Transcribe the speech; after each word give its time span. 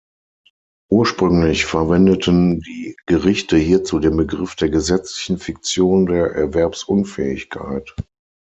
Ursprünglich 0.89 1.67
verwendeten 1.67 2.59
die 2.61 2.95
Gerichte 3.05 3.55
hierzu 3.55 3.99
den 3.99 4.17
Begriff 4.17 4.55
der 4.55 4.69
„gesetzlichen 4.69 5.37
Fiktion 5.37 6.07
der 6.07 6.31
Erwerbsunfähigkeit“. 6.31 7.93